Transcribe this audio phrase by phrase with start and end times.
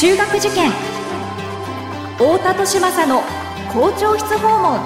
[0.00, 0.70] 中学受験。
[2.16, 3.20] 太田利政の
[3.70, 4.80] 校長室訪問。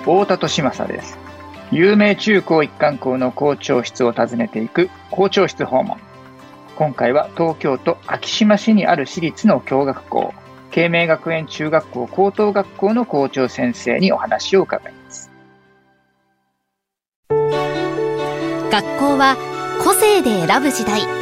[0.00, 1.16] 太田利政です。
[1.70, 5.96] 有名中高一貫校の校長室を訪ねていく校長室訪問。
[6.74, 10.34] 今回は東京都昭島市にある私立の共学校
[10.72, 15.30] 慶明学園中学校高等学校の校長先生にお話を伺います。
[18.72, 19.36] 学校は
[19.84, 21.21] 個性で選ぶ時代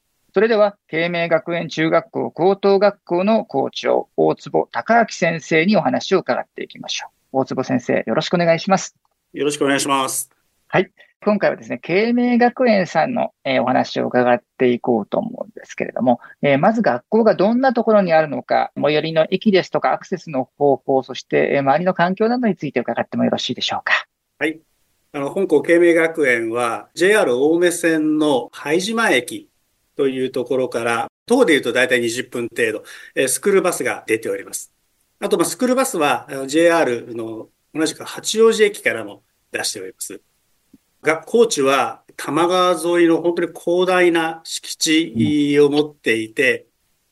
[0.33, 7.39] それでは、慶明学園中学校高等学校の校長、大坪隆明先生にお話を伺っていきましょう。
[7.39, 8.95] 大坪先生、よろしくお願いします。
[9.33, 10.29] よろしくお願いします。
[10.69, 10.89] はい。
[11.23, 24.07] 今回はですね、慶明学園さんの、えー、お話を伺っていこうと思うんですけれども、えー、まず学校がどんなところにあるのか、最寄りの駅ですとかアクセスの方法、そして、えー、周りの環境などについて伺ってもよろしいでしょうか。
[24.39, 24.61] はい。
[25.11, 29.50] あの、本校慶明学園は JR 青梅線の拝島駅
[29.95, 32.83] というところから、徒歩で言うと大体20分程度、
[33.15, 34.71] えスクールバスが出ております。
[35.19, 40.21] あと、まスクールバスは JR の同じく八王子駅からも出しております。
[41.01, 46.67] 学校地は多摩川沿いの本当に広大な敷地を持っていて、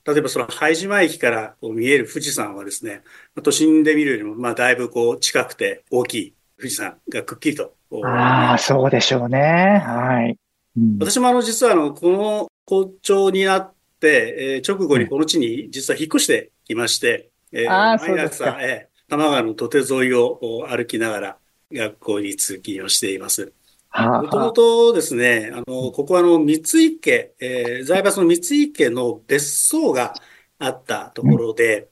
[0.05, 3.01] 例えばその拝島駅からこう見える富士山はですね、
[3.43, 7.75] 都心で見るよりもまあだいぶこう近くて大きい富士山がくっきりと。
[8.03, 9.83] ああ、そうでしょうね。
[9.85, 10.37] はい。
[10.77, 21.37] うん、私もあの実はあのこの校長になって、えー、直後にこの地に実は引っ越してきまして、えー、毎朝、えー、多摩川の土手沿いを歩きながら
[21.73, 23.53] 学校に通勤をしています。
[23.91, 30.13] もともとですね、あの、ここはあの、三井家、えー、財閥の三井家の別荘が
[30.59, 31.87] あったところで、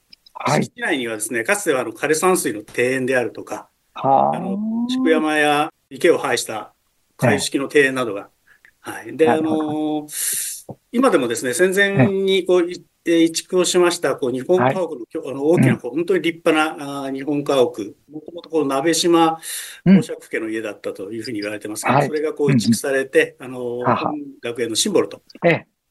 [0.48, 4.32] うん、はい、敷地内にはですね、かつてはあの、枯山水の庭園であるとか、あ。
[4.38, 6.76] の、宿山や池を配した
[7.18, 8.30] 海式の庭園などが、
[8.80, 9.18] はい。
[9.18, 10.57] で、あのー
[10.92, 12.68] 今でもですね、戦前にこう、
[13.10, 17.64] 移築をしました、こう、日本家屋の、あの大きな、本当に立派な、あ日本家屋、
[18.12, 19.40] もともとこの鍋島
[19.86, 25.22] 公爵家の家だったというふうに言われてますが、それがこう移築されて、あの、本学園のシンボルと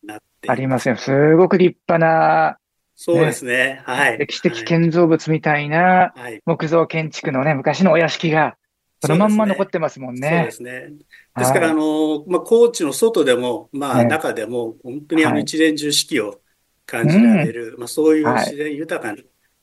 [0.03, 0.97] なってありますよ。
[0.97, 2.59] すごく立派な、
[2.99, 3.83] そうですね。
[3.85, 4.19] はい。
[4.19, 6.15] 歴史的建造物みたいな
[6.47, 8.57] 木造建築のね、昔のお屋敷が、
[9.01, 10.29] そのまんま残ってますもんね。
[10.29, 10.93] そうですね。
[11.37, 16.41] ですから、あの、まあ、高知の外でも、まあ、中でも、本当にあの一連中四季を
[16.87, 19.19] 感じられる、まあ、そういう自然豊かな、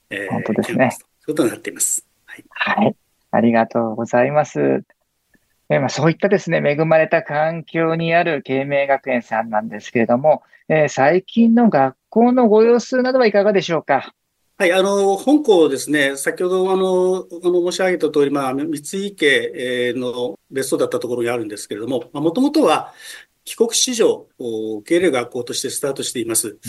[0.10, 0.92] えー、本当ですね。
[0.92, 2.06] そういうことになっています。
[2.26, 2.46] はい。
[2.50, 2.96] はい。
[3.32, 4.84] ありがとうございます。
[5.70, 14.14] えまあ、そういったですね、恵まれた環境にある慶明学園さんなんですけれども、えー、最近の学校のご様子などはいかがでしょうか？
[14.56, 22.94] はい、あの、本校ですね、先ほどあの、あの申し上げた通り、まあ、三井家の別荘だったところにあるんですけれども、もともとは
[23.46, 26.60] 帰国子女を受け入れる学校としてスタートしています。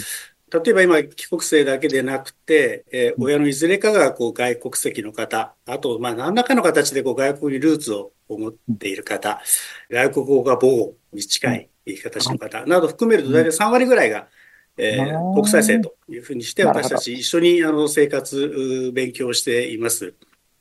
[0.50, 9.43] 例えば今、帰国生だけでなくて、えー、親のいずれかがこう外国籍の方、あと、まあ、何らかの形でこう外国にルーツを持っている方、
[9.91, 11.69] 外国語が母語に近い
[12.03, 14.28] 形の方など含めると大体3割ぐらいが、
[14.77, 20.15] えー、国際生というふうにして、私たち一緒にあの生活、勉強しています。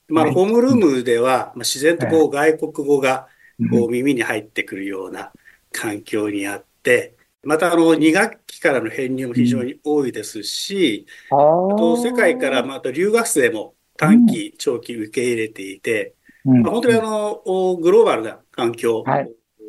[0.08, 3.28] まあ、ホームルームでは、まあ、自然とこう外国語が
[3.72, 5.32] こう耳に入ってくるような
[5.72, 17.42] 環境にあって、またあの2学期からの編入も非常に多いですし、あと世界からまた留学生も短期、長期受け入れていて、まあ、本当にあの
[17.78, 19.04] グローバルな環境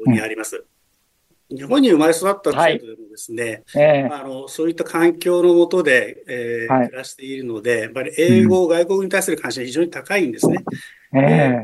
[0.07, 0.65] にあります。
[1.55, 4.09] 日本に生まれ育った生徒でもですね、はいえ。
[4.11, 10.65] ー、あのそういった環境の下で、えー、はい、暮らしているので、やっぱり英語、うん、外国に対する関心は非常に高いんですね。
[11.15, 11.63] え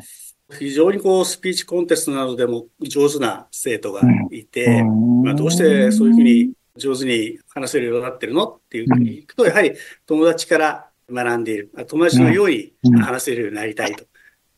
[0.51, 9.73] ー、非常にこうスピーチコンテストなどでも上手な生徒がいて、うん、まあ、どうしてそういうふうに上手に話せるようになってるのっていうふうに聞くと、やはり
[10.07, 12.73] 友達から学んでいる、友達のように
[13.03, 14.05] 話せるようになりたいと。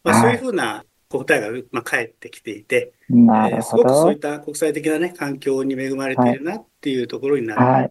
[0.04, 0.84] まあ、そういうふうな
[1.18, 7.60] 答えが、まあ、返ってきていて、えー、すごくそういった国際的なね、環境に恵まれているなっていうところになる。
[7.60, 7.90] はい、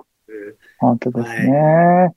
[0.80, 1.52] 本当ですね。
[1.52, 2.14] はい、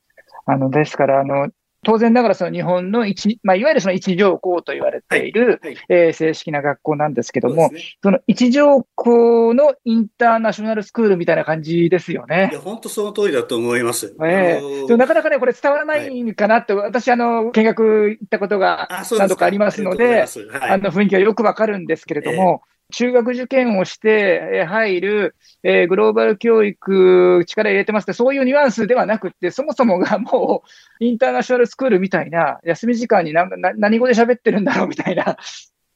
[0.46, 1.48] あの、ですから、あの、
[1.84, 7.70] 当然ながらその日本の一、まあ、いわゆるその一条校と言われている、はいはい、えー、正式な学校なんですけども、
[8.02, 12.48] そ、ね,、の一条校のインターナショナルスクールみたいな感じですよね。
[12.52, 14.14] いや、本当その通りだと思います。
[14.22, 20.26] ええー、なかなかね、これ伝わらないかなって、はい、私、あの、見学行ったことが何度かありますので、あ
[20.72, 30.62] あの雰囲気はよくわかるんですけれども、えー中学受験をして入る、えー、グローバル教育、力入れてますって、そういうニュアンスではなくて、そもそもがも
[31.00, 35.36] う、インターナショナルスクールみたいな、休み時間に何何語で喋ってるんだろうみたいな、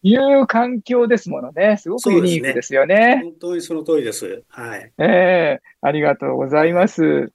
[0.03, 1.77] いう環境ですものね。
[1.79, 2.95] すごくユニークですよね。
[2.97, 4.43] ね本当にその通りです。
[4.49, 4.93] はい。
[4.99, 7.33] ええー、ありがとうございます。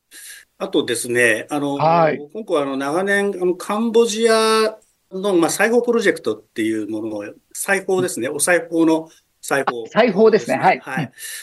[0.57, 4.77] あとですね、あの、はい、今回あの長年、あの、カンボジア
[5.11, 9.09] の、まあ、裁縫プロジェクトっていうものを、裁縫ですね、お裁縫の
[9.43, 10.57] 裁縫、裁縫ですね。
[10.57, 10.79] はい。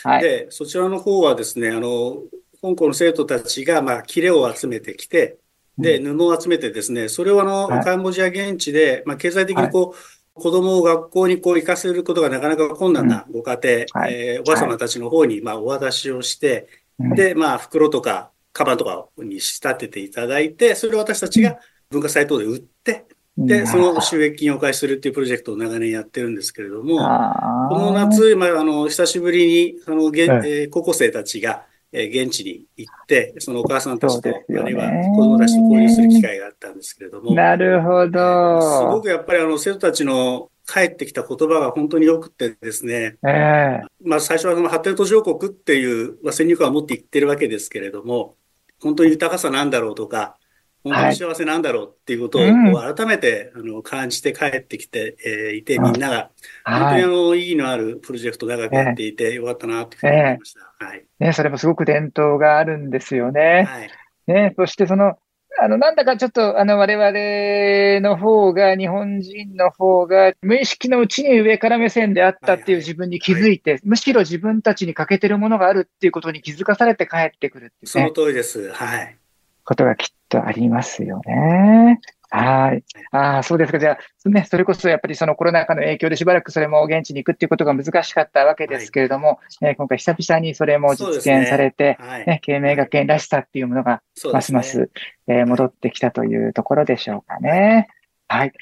[0.03, 0.23] はい。
[0.23, 2.23] で、そちらの方はですね、あの、
[2.63, 5.37] 香港の生徒たちが、まあ、切れを集めてきて、
[5.79, 16.69] で、布を集めてですね、それをあの、カンボジア現地で、まあ、経済的にこう、子供を学校にこう行かせることがなかなか困難なご家庭、えおばあ様たちの方に、まあ、お渡しをして、
[16.99, 21.59] で、まあ、袋とか、カバンとかに仕立てていただいて、それを私たちが
[21.91, 23.07] 文化祭等で売って、
[23.37, 37.35] で、その収益金をお返しするっていうプロジェクトを長年やってるんですけれども、この夏、まあ、あの、久しぶりに、あの、現、えー、高校生たちが、えー、現地に行って、そのお母さんたちと、ね、あるいは子供たちと交流する機会があったんですけれども。
[37.35, 38.61] なるほど。
[38.63, 43.17] すごくやっぱりあの、生徒たちの帰ってきた言葉が本当に良くてですね。
[43.27, 48.37] えー、まあ最初はその発展途上国っていう、まあ、先入観を持って言ってるわけですけれども、
[48.81, 50.37] 本当に豊かさなんだろうとか、
[50.83, 56.31] 本当に幸せなんだろうっていうことを改めて、あの感じて帰ってきて、えー、いて、みんなが、
[56.65, 60.85] 本当にあの、意義のあるプロジェクト長くやっていてよかったなというふうに思いました。
[60.85, 61.05] はい。
[61.19, 63.65] ね、それもすごく伝統があるんですよね。
[63.69, 63.91] はい。
[64.27, 65.19] ね、そしてその、
[65.63, 78.73] あの、なんだかちょっと、あの、我々の方が、日本人の方が、無意識のうちに上から目線であったっていう自分に気づいて、はいはい、むしろ自分たちに欠けてるものがあるっていうことに気づかされて帰ってくるっていう、ね、その通りです。
[78.73, 79.17] はい。
[79.65, 82.01] ことがきっとありますよね。
[82.31, 82.85] はい。
[83.11, 83.81] ああ、そうですか。
[83.81, 94.01] じゃあ、ね、それこそやっぱりそのコロナ禍の影響でしばらくそれも現地に行くっていうことが難しかったわけですけれども、はい、えー、今回久々にそれも実現されて、ね、はい、ね、慶明学園らしさっていうものが、
[94.33, 94.87] ますます、ね、
[95.27, 97.89] えー、戻ってきたというところでしょうかね。
[98.29, 98.53] はい。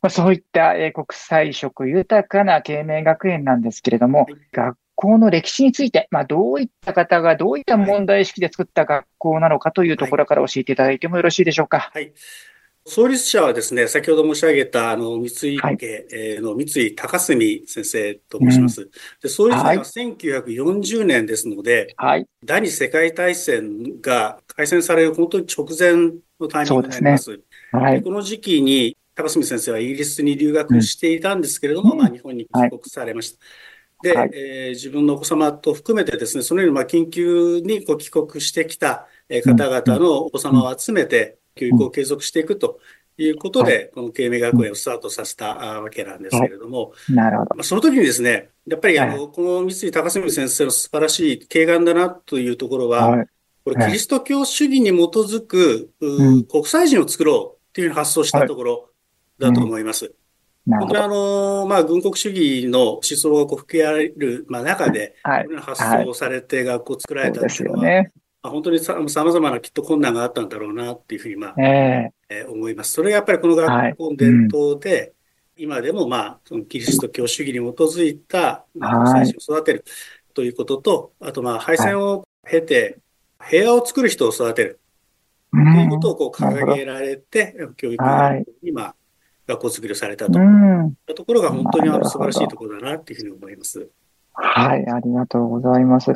[0.00, 11.90] まあ、そういった、えー、国際色豊かな慶明学園なんですけれども、はい、学校の歴史について、まあ、どういった方がどういった問題意識で作った学校なのかというところから教えていただいてもよろしいでしょうか。
[11.92, 12.12] はい。
[12.84, 18.82] 創立者はですね、先ほど申し上げた、あの、三井家の三井高澄先生と申します。
[18.82, 18.90] うん、
[19.20, 27.24] で創立者は1940年ですので、はい、第二次世界大戦が開戦される本当に直前のタイミングになります。
[27.24, 27.38] すね、
[27.72, 33.38] はい、この時期に高澄先生はイギリスに留学していたんですけれども、うん、まあ、日本に帰国されました。
[34.02, 39.06] で、はい、えー、自分のお子様と含めてですね、そのようにまあ緊急にこう帰国してきた
[39.44, 42.80] 方々のお子様を集めて、教育を継続していくと
[43.18, 47.54] いうことで、この慶明学園をスタートさせたわけなんですけれども、なるほど。
[47.56, 53.26] まあ、その時にですね、やっぱりあの、この三井高澄先生の素晴らしい敬願だなというところは、
[53.64, 55.90] これキリスト教主義に基づく、
[56.50, 58.90] 国際人を作ろうっていう発想したところ
[59.38, 60.12] だと思います。
[60.66, 67.88] 本当にあの、まあ、軍国主義の思想がこう吹き荒れる、まあ、中で、はい、発想されて学校を作られたっていうのは、はい。
[67.88, 68.12] ね、
[68.42, 72.92] まあ、本当にさまざまなきっと困難があったんだろうなっていうふうに、まあ、えー、えー、思います。
[72.92, 75.00] それがやっぱりこの学校の伝統で、はい。
[75.00, 75.12] うん、
[75.56, 79.84] 今でも、まあ、そのキリスト教主義に基づいた、まあ、最初を育てる
[80.32, 82.98] ということと、あと、まあ、敗戦を経て、
[83.44, 84.80] 平和を作る人を育てる
[85.50, 88.04] ということをこう掲げられて、教育
[88.62, 88.94] に、まあ、
[89.46, 90.38] 学校作りをされたと。
[90.38, 93.88] うん、ところが本当にあの素晴らしいところだなっていうふうに思います。
[94.34, 96.12] はい、ありがとうございます。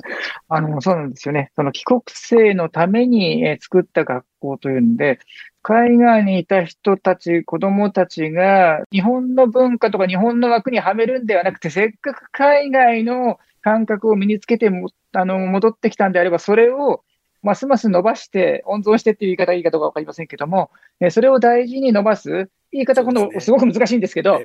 [0.49, 1.53] あの、そうなんですよね。
[1.55, 5.19] その帰国生のために作った学校というので、
[5.63, 17.03] 海外にいた人たち、子供たちが日本の文化とか日本の枠にはめるんではなくて、せっかく海外の感覚を身につけても、あの、戻ってきたんであれば、それを
[17.43, 20.71] ますます伸ばして、温存してっていう言い方がいいかどうかわかりませんけども、
[21.11, 24.41] それを大事に伸ばす、言い方、今度、すごく難しいんですけど、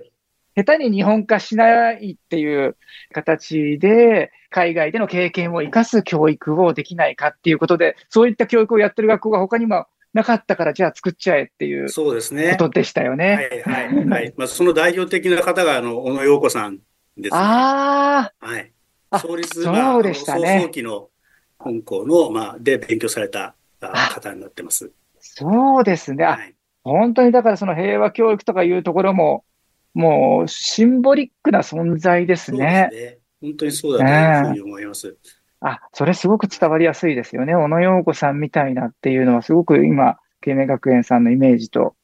[0.56, 2.76] 下手に日本化しないっていう
[3.14, 12.52] 形で、海外での経験を生かす教育をできないかっていうことで、そういった教育をやってる学校が他にもなかったから、じゃあ作っちゃえっていうそうですね。
[12.52, 13.36] ことでしたよね。
[13.36, 14.34] はいはいはい。
[14.38, 16.80] まあ、その代表的な方が、あの、小野洋子さん
[17.16, 17.40] です、ね。
[17.40, 18.46] ああ。
[18.46, 18.72] はい。
[19.22, 20.62] 創立、そうでしたね。
[20.64, 21.10] 早期の
[21.60, 24.92] 香港の、まあ、で勉強された方になってます。
[25.20, 26.26] そうですね。
[26.26, 29.44] はい本当にだからその平和教育とかいうところも、
[29.94, 32.90] もうシンボリックな存在ですね。
[32.92, 33.18] そうですね。
[33.42, 35.18] 本当にそうだというふうに思います。
[35.62, 37.56] あ、それすごく伝わりやすいですよね。
[37.56, 41.96] 小野洋子さんみたいなっていうのはすごく今、慶明学園さんのイメージと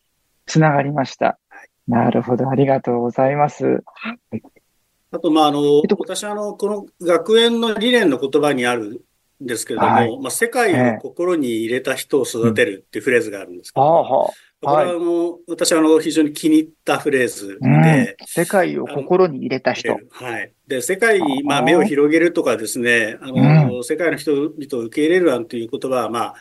[0.46, 1.40] つながりました。
[1.50, 2.50] はい、なるほど。
[2.50, 3.84] ありがとうございます。
[5.12, 9.06] あと、まあ、あの、私はあの、この学園の理念の言葉にある
[9.42, 19.98] んですけれども、はい、まあ、世界を心に入れた人を育てるっていうフレーズがあるんですけど、うんこれはあの、はい、私はあの、非常に気に入ったフレーズで、うん、世界を心に入れた人。
[20.10, 20.52] はい。
[20.68, 26.36] で、世界に、まあ、目を広げるとかですね、あの、うん、世界の人々を受け入れるなんていう言葉は、まあ、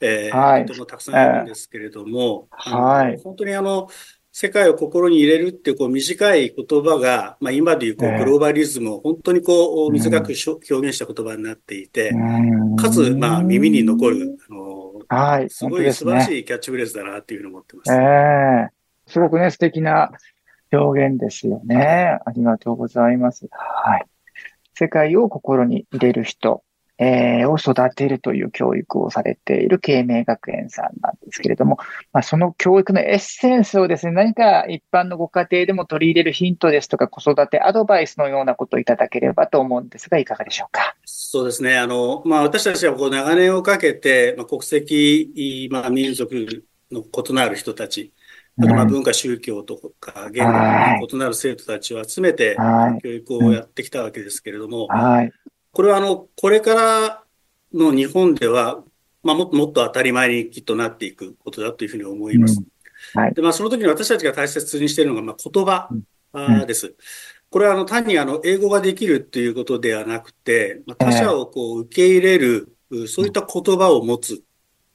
[0.00, 3.20] えー、はい、とてもたくさんあるんですけれども、はい。
[3.22, 3.88] 本当にあの、
[4.34, 12.14] 世界を心に入れるっていうこう短い言葉が、まあ、今でいうこうグローバリズムを本当にこう短く表現した言葉になっていて、
[12.78, 14.61] かつ、まあ、耳に残る、あの、
[15.14, 17.92] はい、すごい素晴らしいキャッチフレーズだなっていうふうに思ってます。
[17.92, 20.10] ええー、すごくね、素敵な
[20.72, 22.18] 表現ですよね。
[22.24, 23.46] ありがとうございます。
[23.50, 24.06] はい。
[24.74, 26.64] 世界を心に入れる人。
[27.04, 31.78] えー、を育てるという教育をされている慶明学園さんなんですけれども、
[32.12, 40.94] まあ、その教育のエッセンスをですね、何か一般のご家庭でも取り入れるヒントですとか、子育てアドバイスのようなことをいただければと思うんですが、いかがでしょうか？
[41.04, 41.76] そうですね。
[41.76, 48.12] あの、まあ、私たちはこう長年をかけて、まあ、国籍、まあ、民族の異なる人たち、
[48.58, 52.54] あとまあ文化、宗教とか言語が異なる生徒たちを集めて
[53.02, 55.32] 教育をやってきたわけですけれども、はい
[55.72, 57.24] これはあの、これから
[57.72, 58.84] の日本では、
[59.22, 62.60] まあ、もっともっと当たり前にきっとなっていくことだというふうに思います。
[63.14, 65.88] うん、はい、で、まあ、その時に私たちが大切にしているのが、まあ、言葉
[66.66, 66.88] です。
[66.88, 66.94] うん、
[67.50, 72.76] これはあの、単にあの、英語ができるっていうことではなくて、まあ、他者をこう、受け入れる、
[73.08, 74.36] そういった言葉を持つっ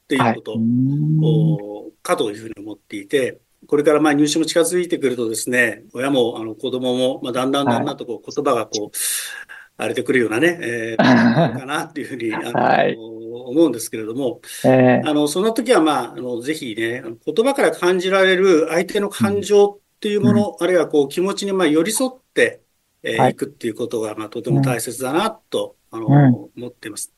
[0.06, 8.96] ていうこと、はい、かというふうに思っていて、これからまあ入試も近づいてくるとですね、親もあの子供もまあだんだんだんだんとこう言葉がこう、
[9.78, 10.98] 荒れてくるようなね、えー、
[11.58, 22.62] かなっていうふうに、あの、はい、思うんですけれども、えー、あの、その時はまあ、あの、ぜひね、言葉から感じられる相手の感情っていうもの、うん、あるいはこう気持ちにまあ寄り添って、
[23.04, 27.14] えー、はい、いくっていうことが、まあ、とても大切だなと、あの、うん、思っています。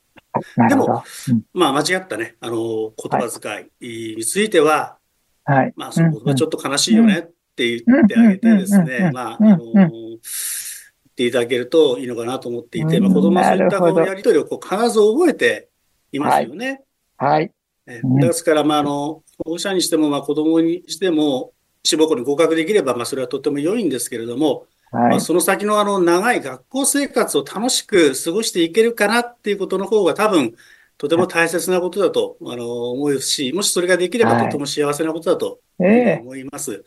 [0.68, 4.98] でも、うん、まあ、間違ったね、あの、言葉遣いについては、
[5.44, 7.22] はい、まあ、その言葉ちょっと悲しいよねっ
[7.56, 9.58] て言ってあげてですね、まあ、あの、
[11.20, 15.68] ていただけるといいのかなと思っていて、まあ、子供はそういったこうやりとりをこう必ず覚えて
[16.12, 16.82] いますよね。
[17.18, 17.52] はい。
[17.86, 30.54] えですから、まあ、あの、保護者にしても、まあ、子供にしても、志望校に合格できれば、まあ、それはとても良いんですけれども、はい、まあ、その先のあの長い学校生活を楽しく過ごしていけるかなっていうことの方が多分、
[30.98, 36.70] とても大切なことだと、あの思うし、もしそれができればとても幸せなことだと思います。
[36.70, 36.84] はい、ま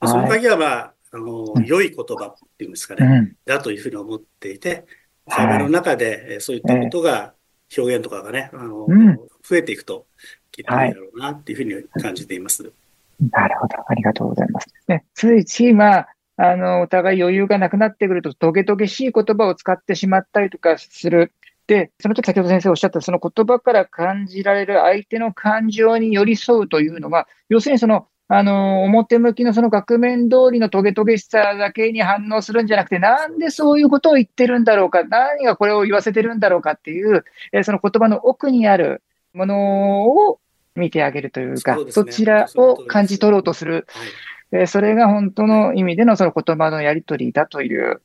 [0.00, 4.84] あ、その鍵は、まあ、あの、良い言葉っていうんですかね、うん、だというふうに思っていて、
[5.28, 7.34] 会話の中で、そういったことが、
[7.76, 10.06] 表現とかがね、あの、うん、増えていくと、
[10.50, 12.72] きっといいだろうなっていうふうに感じています。
[13.30, 13.76] なるほど。
[13.86, 14.68] ありがとうございます。
[14.88, 21.32] ね、ついつい、まあ、あの、お互い余裕がなくなってくると、トゲトゲしい言葉を使ってしまったりとかする。
[21.66, 39.02] で、その時先ほど先生おっしゃったその言葉から感じられる相手の感情に寄り添うというのは、要するにそのあの、表向きのその額面通りのトゲトゲしさだけに反応するんじゃなくて、なんでそういうことを言ってるんだろうか、何がこれを言わせてるんだろうかっていう、えその言葉の奥にある
[39.34, 40.40] ものを
[40.74, 43.86] 見てあげるというか、そ、ね,、ちらを感じ取ろうとする、
[44.50, 48.02] はい、えそれが本当の意味でのその言葉のやり取りだという、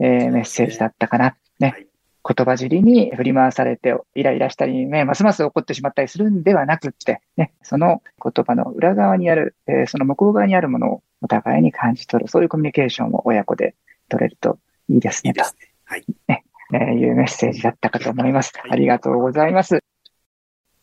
[0.00, 1.36] えー、メッセージだったかな。
[1.58, 1.68] ね。
[1.68, 1.86] はい
[2.26, 13.76] 言葉尻に振り回されてイライラしたりね、ますます怒ってしまったりするんではなくって、ね、その言葉の裏側にある、えー、その向こう側にあるものをお互いに感じ取る、そういうコミュニケーションを親子で
[14.08, 15.44] 取れるといいですね、と。
[15.84, 16.04] はい。
[16.26, 18.52] ね、えー、いうメッセージだったかと思います。
[18.68, 19.78] ありがとうございます。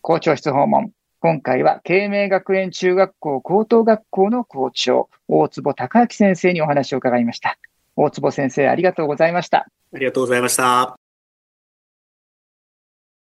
[0.02, 0.92] 校長室訪問。
[1.20, 7.58] 今回は、慶明学園中学校高等学校の校長、大坪隆明先生にお話を伺いました。
[7.96, 9.68] 大坪先生、ありがとうございました。
[9.94, 11.03] ありがとうございました。